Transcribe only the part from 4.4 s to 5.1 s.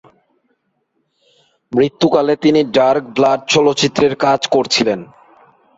করছিলেন।